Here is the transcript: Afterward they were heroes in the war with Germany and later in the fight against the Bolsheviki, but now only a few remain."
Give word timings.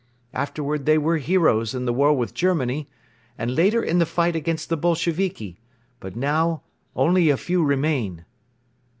Afterward 0.33 0.87
they 0.87 0.97
were 0.97 1.17
heroes 1.19 1.75
in 1.75 1.85
the 1.85 1.93
war 1.93 2.11
with 2.17 2.33
Germany 2.33 2.87
and 3.37 3.53
later 3.53 3.83
in 3.83 3.99
the 3.99 4.05
fight 4.07 4.35
against 4.35 4.69
the 4.69 4.75
Bolsheviki, 4.75 5.59
but 5.99 6.15
now 6.15 6.63
only 6.95 7.29
a 7.29 7.37
few 7.37 7.63
remain." 7.63 8.25